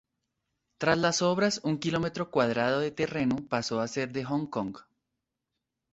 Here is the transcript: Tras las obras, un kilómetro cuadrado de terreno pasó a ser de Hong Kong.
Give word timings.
Tras 0.79 0.97
las 0.97 1.21
obras, 1.21 1.61
un 1.63 1.77
kilómetro 1.77 2.31
cuadrado 2.31 2.79
de 2.79 2.89
terreno 2.89 3.35
pasó 3.47 3.79
a 3.81 3.87
ser 3.87 4.11
de 4.11 4.23
Hong 4.23 4.47
Kong. 4.47 4.75